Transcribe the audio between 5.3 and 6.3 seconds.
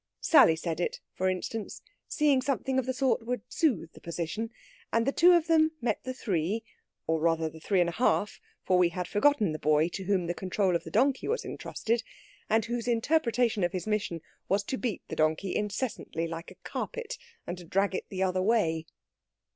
of them met the